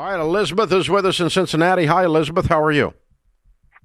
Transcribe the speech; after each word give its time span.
All 0.00 0.06
right, 0.06 0.18
Elizabeth 0.18 0.72
is 0.72 0.88
with 0.88 1.04
us 1.04 1.20
in 1.20 1.28
Cincinnati. 1.28 1.84
Hi, 1.84 2.06
Elizabeth. 2.06 2.46
How 2.46 2.62
are 2.62 2.72
you? 2.72 2.94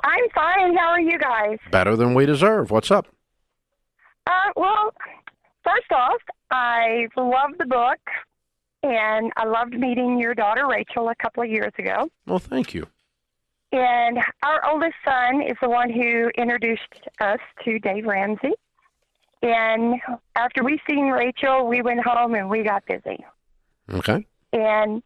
I'm 0.02 0.30
fine. 0.34 0.74
How 0.74 0.92
are 0.92 1.02
you 1.02 1.20
guys? 1.20 1.58
Better 1.72 1.98
than 1.98 2.14
we 2.14 2.26
deserve. 2.26 2.72
What's 2.72 2.90
up? 2.90 3.08
Uh, 4.26 4.32
well, 4.56 4.94
first 5.66 5.92
off, 5.92 6.22
I 6.52 7.10
love 7.18 7.50
the 7.60 7.66
book, 7.66 8.00
and 8.82 9.30
I 9.36 9.44
loved 9.44 9.74
meeting 9.78 10.18
your 10.18 10.34
daughter 10.34 10.68
Rachel 10.70 11.10
a 11.10 11.16
couple 11.16 11.44
of 11.44 11.50
years 11.50 11.74
ago. 11.78 12.10
Well, 12.26 12.40
thank 12.40 12.74
you. 12.74 12.88
And 13.74 14.20
our 14.42 14.66
oldest 14.72 14.96
son 15.04 15.42
is 15.42 15.58
the 15.62 15.68
one 15.68 15.92
who 15.92 16.30
introduced 16.38 17.10
us 17.20 17.40
to 17.66 17.78
Dave 17.80 18.06
Ramsey. 18.06 18.54
And 19.42 19.96
after 20.38 20.64
we 20.64 20.80
seen 20.90 21.10
Rachel, 21.10 21.68
we 21.68 21.82
went 21.82 22.06
home 22.06 22.36
and 22.36 22.50
we 22.50 22.64
got 22.64 22.86
busy. 22.86 23.26
Okay. 23.92 24.26
And 24.54 25.04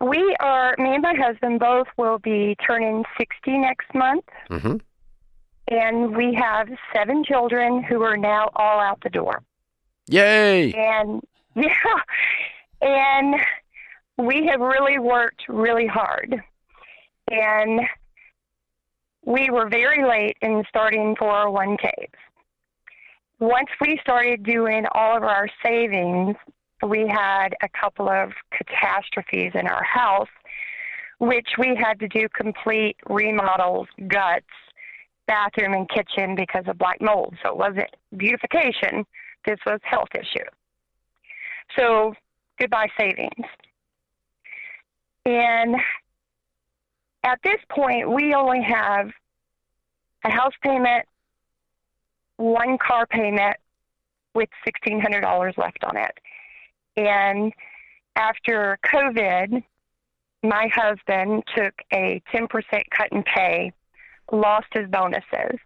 we 0.00 0.36
are, 0.40 0.74
me 0.78 0.94
and 0.94 1.02
my 1.02 1.14
husband 1.14 1.60
both 1.60 1.86
will 1.96 2.18
be 2.18 2.56
turning 2.66 3.04
60 3.18 3.58
next 3.58 3.94
month. 3.94 4.24
Mm-hmm. 4.50 4.76
And 5.70 6.16
we 6.16 6.34
have 6.34 6.68
seven 6.94 7.24
children 7.24 7.82
who 7.82 8.02
are 8.02 8.16
now 8.16 8.50
all 8.56 8.80
out 8.80 9.00
the 9.02 9.10
door. 9.10 9.42
Yay! 10.08 10.72
And 10.72 11.22
yeah, 11.54 11.70
and 12.80 13.34
we 14.16 14.46
have 14.46 14.60
really 14.60 14.98
worked 14.98 15.42
really 15.48 15.86
hard. 15.86 16.42
And 17.30 17.80
we 19.24 19.50
were 19.50 19.68
very 19.68 20.08
late 20.08 20.38
in 20.40 20.64
starting 20.68 21.14
401ks. 21.16 22.08
Once 23.40 23.68
we 23.80 23.98
started 24.00 24.42
doing 24.42 24.86
all 24.92 25.16
of 25.16 25.22
our 25.22 25.48
savings, 25.62 26.34
we 26.86 27.08
had 27.08 27.54
a 27.62 27.68
couple 27.68 28.08
of 28.08 28.32
catastrophes 28.50 29.52
in 29.54 29.66
our 29.66 29.82
house, 29.82 30.28
which 31.18 31.48
we 31.58 31.74
had 31.76 31.98
to 32.00 32.08
do 32.08 32.28
complete 32.28 32.96
remodels, 33.08 33.88
guts, 34.06 34.46
bathroom 35.26 35.74
and 35.74 35.88
kitchen 35.88 36.34
because 36.34 36.64
of 36.66 36.78
black 36.78 37.00
mold. 37.00 37.34
So 37.42 37.50
it 37.50 37.56
wasn't 37.56 37.90
beautification. 38.16 39.04
This 39.44 39.58
was 39.66 39.80
health 39.82 40.08
issue. 40.14 40.46
So 41.76 42.14
goodbye 42.58 42.88
savings. 42.98 43.46
And 45.26 45.76
at 47.24 47.38
this 47.44 47.60
point, 47.68 48.10
we 48.10 48.34
only 48.34 48.62
have 48.62 49.10
a 50.24 50.30
house 50.30 50.54
payment, 50.62 51.04
one 52.36 52.78
car 52.78 53.06
payment 53.06 53.56
with 54.34 54.48
$1,600 54.66 55.58
left 55.58 55.84
on 55.84 55.96
it. 55.96 56.18
And 56.98 57.52
after 58.16 58.76
COVID, 58.84 59.62
my 60.42 60.68
husband 60.74 61.44
took 61.56 61.74
a 61.92 62.20
10% 62.34 62.48
cut 62.90 63.12
in 63.12 63.22
pay, 63.22 63.72
lost 64.32 64.66
his 64.72 64.88
bonuses. 64.90 65.58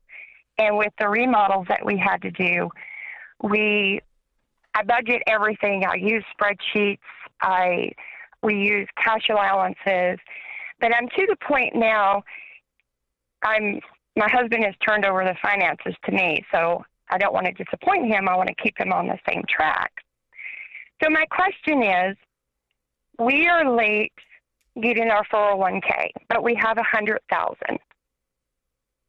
And 0.59 0.77
with 0.77 0.93
the 1.01 1.09
remodels 1.09 1.67
that 1.69 1.85
we 1.87 1.97
had 1.97 2.21
to 2.23 2.31
do, 2.31 2.69
we 3.43 4.01
I 4.75 4.83
budget 4.85 5.23
everything. 5.27 5.85
I 5.85 5.95
use 5.95 6.25
spreadsheets. 6.39 6.99
I 7.41 7.93
we 8.43 8.57
use 8.57 8.89
cash 9.03 9.29
allowances. 9.31 10.19
But 10.81 10.95
I'm 10.95 11.09
to 11.09 11.27
the 11.29 11.37
point 11.37 11.75
now 11.75 12.23
I'm 13.43 13.81
my 14.17 14.29
husband 14.31 14.65
has 14.65 14.75
turned 14.87 15.07
over 15.07 15.25
the 15.25 15.35
finances 15.43 15.95
to 16.05 16.13
me, 16.13 16.45
so 16.53 16.85
I 17.11 17.17
don't 17.17 17.33
want 17.33 17.47
to 17.47 17.53
disappoint 17.53 18.13
him. 18.13 18.29
I 18.29 18.37
want 18.37 18.51
to 18.51 18.63
keep 18.63 18.79
him 18.79 18.93
on 18.93 19.07
the 19.07 19.19
same 19.27 19.43
track. 19.49 19.93
So 21.03 21.11
my 21.11 21.25
question 21.27 21.83
is, 21.83 22.17
we 23.19 23.49
are 23.49 23.69
late 23.77 24.13
getting 24.81 25.11
our 25.11 25.25
401k, 25.25 26.11
but 26.29 26.43
we 26.43 26.55
have 26.55 26.79
a 26.79 26.83
hundred 26.83 27.21
thousand. 27.31 27.79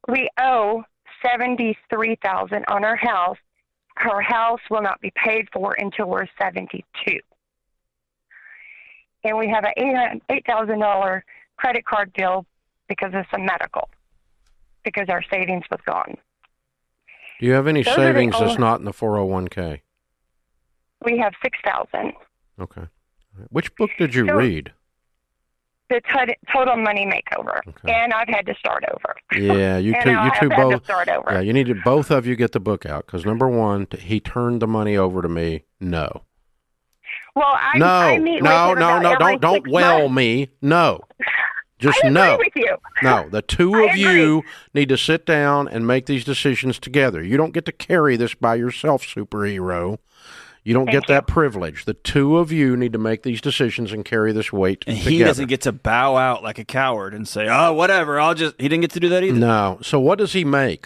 We 0.07 0.27
owe 0.39 0.83
seventy-three 1.25 2.17
thousand 2.23 2.65
on 2.67 2.83
our 2.83 2.95
house. 2.95 3.37
Our 3.97 4.21
house 4.21 4.59
will 4.71 4.81
not 4.81 4.99
be 5.01 5.11
paid 5.15 5.47
for 5.53 5.73
until 5.73 6.07
we're 6.07 6.27
seventy-two, 6.41 7.19
and 9.23 9.37
we 9.37 9.47
have 9.47 9.63
a 9.63 10.19
eight 10.29 10.45
thousand 10.45 10.79
dollar 10.79 11.23
credit 11.57 11.85
card 11.85 12.11
bill 12.13 12.45
because 12.89 13.13
of 13.13 13.25
some 13.31 13.45
medical, 13.45 13.87
because 14.83 15.07
our 15.09 15.23
savings 15.31 15.63
was 15.71 15.79
gone. 15.85 16.17
Do 17.39 17.45
you 17.45 17.53
have 17.53 17.67
any 17.67 17.83
Those 17.83 17.95
savings 17.95 18.35
that's 18.37 18.59
not 18.59 18.79
in 18.79 18.85
the 18.85 18.91
401k? 18.91 19.81
We 21.03 21.17
have 21.19 21.33
six 21.41 21.57
thousand. 21.65 22.13
Okay. 22.59 22.83
Which 23.49 23.75
book 23.75 23.89
did 23.97 24.13
you 24.15 24.27
So- 24.27 24.35
read? 24.35 24.71
The 25.89 26.01
tot- 26.11 26.29
total 26.51 26.77
money 26.77 27.05
makeover, 27.05 27.59
Okay. 27.67 27.91
and 27.93 28.13
I've 28.13 28.27
had 28.29 28.45
to 28.47 28.55
start 28.55 28.83
over. 28.89 29.15
Yeah, 29.39 29.77
you 29.77 29.93
two, 30.03 30.11
you 30.11 30.31
two 30.39 30.49
both. 30.49 30.83
start 30.85 31.07
over. 31.09 31.29
Yeah, 31.33 31.41
you 31.41 31.53
need 31.53 31.67
to 31.67 31.75
both 31.75 32.09
of 32.09 32.25
you 32.25 32.35
get 32.35 32.51
the 32.53 32.59
book 32.59 32.85
out 32.85 33.05
because 33.05 33.25
number 33.25 33.47
one, 33.47 33.87
he 33.99 34.19
turned 34.19 34.61
the 34.61 34.67
money 34.67 34.95
over 34.97 35.21
to 35.21 35.29
me. 35.29 35.65
No, 35.79 36.23
Well, 37.35 37.45
I, 37.51 37.77
no, 37.77 37.85
I 37.85 38.17
no, 38.17 38.73
no, 38.73 38.99
no! 38.99 39.15
Don't 39.17 39.41
don't 39.41 39.67
well 39.69 40.03
months. 40.03 40.15
me. 40.15 40.49
No, 40.61 41.01
just 41.79 42.03
no. 42.05 42.37
with 42.39 42.53
you. 42.55 42.75
No, 43.03 43.27
the 43.29 43.41
two 43.43 43.83
of 43.85 43.95
you 43.95 44.41
need 44.73 44.89
to 44.89 44.97
sit 44.97 45.25
down 45.25 45.67
and 45.67 45.85
make 45.85 46.05
these 46.05 46.23
decisions 46.23 46.79
together. 46.79 47.21
You 47.21 47.35
don't 47.37 47.53
get 47.53 47.65
to 47.65 47.71
carry 47.73 48.15
this 48.15 48.33
by 48.33 48.55
yourself, 48.55 49.03
superhero. 49.03 49.97
You 50.65 50.73
don't 50.73 50.85
Thank 50.85 51.01
get 51.01 51.07
that 51.07 51.27
privilege. 51.27 51.83
The 51.85 51.93
two 51.93 52.37
of 52.37 52.51
you 52.51 52.77
need 52.77 52.93
to 52.93 52.97
make 52.99 53.23
these 53.23 53.41
decisions 53.41 53.91
and 53.91 54.05
carry 54.05 54.31
this 54.31 54.53
weight 54.53 54.85
And 54.87 54.95
together. 54.97 55.11
he 55.11 55.19
doesn't 55.19 55.47
get 55.47 55.61
to 55.61 55.73
bow 55.73 56.15
out 56.15 56.41
like 56.41 56.57
a 56.57 56.63
coward 56.63 57.13
and 57.13 57.27
say, 57.27 57.47
"Oh, 57.49 57.73
whatever. 57.73 58.17
I'll 58.19 58.33
just." 58.33 58.55
He 58.59 58.69
didn't 58.69 58.81
get 58.81 58.91
to 58.91 58.99
do 59.01 59.09
that 59.09 59.23
either. 59.23 59.37
No. 59.37 59.79
So 59.81 59.99
what 59.99 60.17
does 60.19 60.31
he 60.33 60.45
make? 60.45 60.85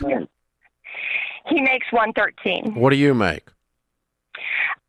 He 1.48 1.62
makes 1.62 1.86
one 1.92 2.12
thirteen. 2.14 2.74
What 2.76 2.90
do 2.90 2.96
you 2.96 3.14
make? 3.14 3.44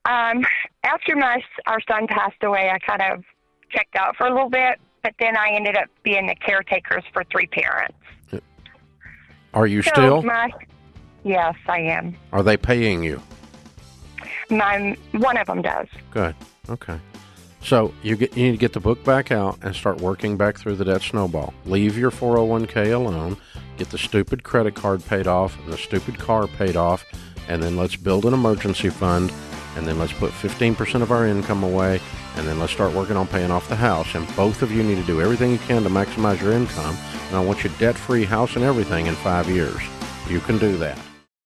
Um, 0.06 0.44
after 0.84 1.14
my 1.16 1.42
our 1.66 1.80
son 1.86 2.06
passed 2.06 2.42
away, 2.42 2.70
I 2.70 2.78
kind 2.78 3.02
of 3.12 3.24
checked 3.70 3.94
out 3.94 4.16
for 4.16 4.26
a 4.26 4.32
little 4.32 4.48
bit, 4.48 4.80
but 5.02 5.12
then 5.20 5.36
I 5.36 5.50
ended 5.50 5.76
up 5.76 5.88
being 6.02 6.26
the 6.26 6.34
caretakers 6.34 7.04
for 7.12 7.24
three 7.30 7.46
parents. 7.46 7.94
Are 9.52 9.66
you 9.66 9.82
So 9.82 9.90
still? 9.92 10.22
my 10.22 10.50
yes, 11.24 11.54
I 11.68 11.80
am. 11.80 12.16
Are 12.32 12.42
they 12.42 12.56
paying 12.56 13.02
you? 13.04 13.20
My 14.50 14.96
one 15.12 15.36
of 15.36 15.46
them 15.46 15.62
does. 15.62 15.88
Good. 16.10 16.34
Okay. 16.68 16.98
So 17.62 17.92
you 18.02 18.16
get 18.16 18.36
you 18.36 18.44
need 18.44 18.52
to 18.52 18.56
get 18.56 18.72
the 18.72 18.80
book 18.80 19.02
back 19.04 19.32
out 19.32 19.58
and 19.62 19.74
start 19.74 20.00
working 20.00 20.36
back 20.36 20.58
through 20.58 20.76
the 20.76 20.84
debt 20.84 21.02
snowball. 21.02 21.52
Leave 21.66 21.98
your 21.98 22.10
401k 22.10 22.92
alone. 22.92 23.36
Get 23.76 23.90
the 23.90 23.98
stupid 23.98 24.42
credit 24.44 24.74
card 24.74 25.04
paid 25.04 25.26
off 25.26 25.58
and 25.58 25.72
the 25.72 25.78
stupid 25.78 26.18
car 26.18 26.46
paid 26.46 26.76
off, 26.76 27.04
and 27.48 27.62
then 27.62 27.76
let's 27.76 27.96
build 27.96 28.24
an 28.24 28.34
emergency 28.34 28.90
fund, 28.90 29.32
and 29.76 29.86
then 29.86 29.98
let's 29.98 30.12
put 30.12 30.32
15% 30.32 31.02
of 31.02 31.12
our 31.12 31.26
income 31.26 31.62
away, 31.62 32.00
and 32.36 32.46
then 32.46 32.58
let's 32.58 32.72
start 32.72 32.92
working 32.92 33.16
on 33.16 33.26
paying 33.26 33.50
off 33.50 33.68
the 33.68 33.76
house. 33.76 34.14
And 34.14 34.26
both 34.34 34.62
of 34.62 34.72
you 34.72 34.82
need 34.82 34.96
to 34.96 35.04
do 35.04 35.20
everything 35.20 35.52
you 35.52 35.58
can 35.58 35.82
to 35.84 35.88
maximize 35.88 36.40
your 36.40 36.52
income. 36.52 36.96
And 37.28 37.36
I 37.36 37.40
want 37.44 37.62
you 37.62 37.70
debt-free 37.78 38.24
house 38.24 38.56
and 38.56 38.64
everything 38.64 39.06
in 39.06 39.14
five 39.16 39.48
years. 39.48 39.80
You 40.28 40.40
can 40.40 40.58
do 40.58 40.76
that. 40.78 40.98